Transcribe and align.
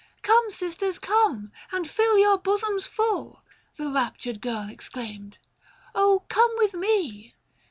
"Come, 0.23 0.49
sisters, 0.49 0.97
come! 0.97 1.51
and 1.71 1.87
fill 1.87 2.17
your 2.17 2.39
bosoms 2.39 2.87
full!" 2.87 3.43
The 3.77 3.87
raptured 3.87 4.41
girl 4.41 4.67
exclaimed," 4.67 5.37
come 5.93 6.51
with 6.57 6.73
me." 6.73 7.35